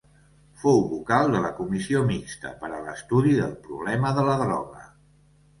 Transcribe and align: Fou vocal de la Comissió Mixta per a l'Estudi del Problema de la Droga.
Fou 0.61 0.79
vocal 0.93 1.29
de 1.35 1.41
la 1.43 1.51
Comissió 1.59 2.01
Mixta 2.07 2.53
per 2.63 2.71
a 2.71 2.81
l'Estudi 2.87 3.37
del 3.43 3.55
Problema 3.69 4.15
de 4.21 4.25
la 4.31 4.39
Droga. 4.45 4.91